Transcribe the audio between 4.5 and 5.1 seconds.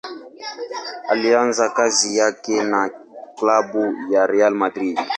Madrid.